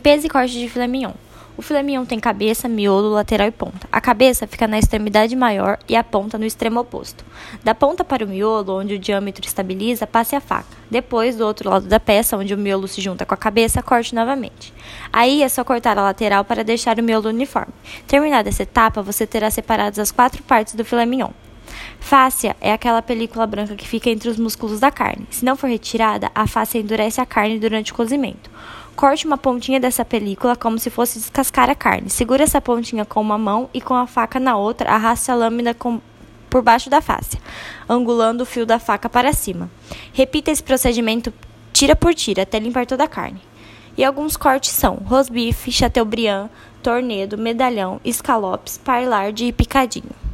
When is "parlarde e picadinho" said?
48.76-50.29